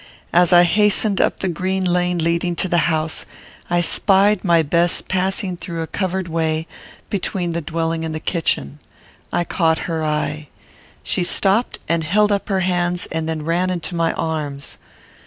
[0.33, 3.27] As I hastened up the green lane leading to the house,
[3.69, 6.65] I spied my Bess passing through a covered way,
[7.11, 8.79] between the dwelling and kitchen.
[9.31, 10.47] I caught her eye.
[11.03, 14.79] She stopped and held up her hands, and then ran into my arms.